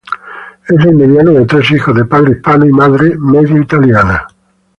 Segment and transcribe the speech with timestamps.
[0.67, 4.27] Es el mediano de tres hijos, de padre hispano y madre medio italiana.